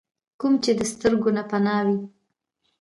[0.39, 1.97] کوم چې د سترګو نه پناه وي۔